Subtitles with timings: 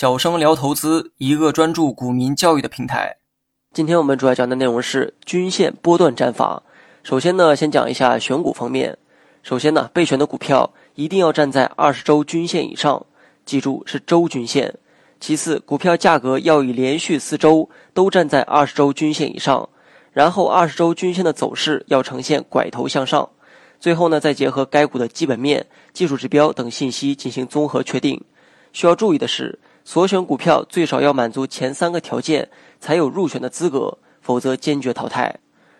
[0.00, 3.16] 小生聊投资，一个专注股民教育的平台。
[3.74, 6.62] 今天我们主要讲的内容是均线波段战法。
[7.02, 8.96] 首先呢，先讲一下选股方面。
[9.42, 13.04] 首先呢，备选的股票一定要站在二十周均线以上，
[13.44, 14.72] 记住是周均线。
[15.18, 19.68] 其次，股票价格要以连续四周都站在二十周均线以上，
[20.12, 23.28] 然后二十周均线的走势要呈现拐头向上。
[23.80, 28.22] 最后呢，再结合该股的基本面、技术指标等信息进行综合确定。
[28.72, 29.58] 需要注意的是。
[29.88, 32.46] 所选股票最少要满足前三个条件，
[32.78, 35.34] 才有入选的资格，否则坚决淘汰。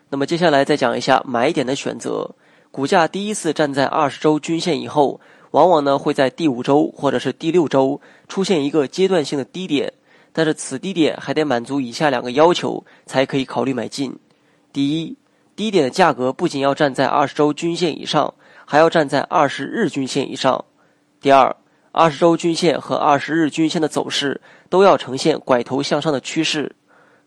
[0.09, 2.35] 那么接下来再讲一下买点的选择。
[2.71, 9.93] 股价第一次站在二十周均线以后，往往呢会在第五周或者是第六周出现一个阶段性的低点，
[10.33, 14.19] 但是此低点还得满足以下两个要求，才可以考虑买进。
[14.73, 15.15] 第一，
[15.55, 18.33] 低点的价格不仅要站在二十周均线以上，
[18.65, 20.65] 还要站在二十日均线以上。
[21.21, 21.55] 第二。
[21.91, 26.75] 二十周均线和二十日均线的走势都要呈现拐头向上的趋势。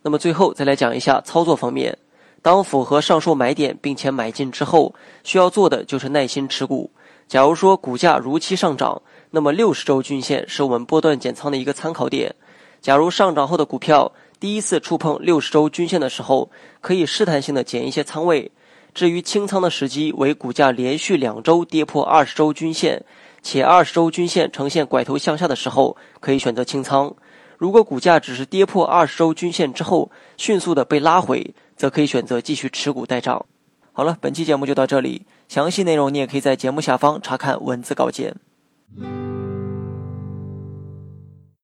[0.03, 1.97] 那么最后再来讲一下操作方面，
[2.41, 6.89] 当符合上述买点并且买进之后，需要做的就是耐心持股。
[7.27, 12.33] 假如说股价如期上涨，那么六十周均线是我们波段减仓的一个参考点。
[12.81, 16.49] 假如上涨后的股票第一次触碰六十周均线的时候，
[16.81, 18.51] 可以试探性的减一些仓位。
[18.93, 23.03] 至于清仓的时机为股价连续两周跌破二十周均线。
[23.41, 27.15] 且二十周均线呈现拐头向下的时候，可以选择清仓；
[27.57, 33.45] 如果股价只是跌破二十周均线之后，迅速的被拉回，则可以选择继续持股待涨。
[33.93, 38.35] 好了，本期节目就到这里，详细内容你也可以在节目下方查看文字稿件。